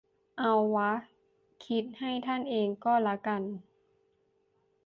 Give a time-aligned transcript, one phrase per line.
[0.39, 0.91] เอาวะ
[1.65, 3.41] คิดให้ท่านเองก็ละกัน